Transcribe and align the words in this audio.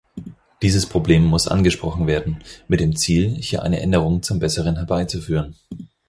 Dieses 0.63 0.87
Problem 0.87 1.23
muss 1.25 1.47
angesprochen 1.47 2.07
werden, 2.07 2.37
mit 2.67 2.79
dem 2.79 2.95
Ziel, 2.95 3.35
hier 3.39 3.61
eine 3.61 3.81
Änderung 3.81 4.23
zum 4.23 4.39
Besseren 4.39 4.77
herbeizuführen. 4.77 5.53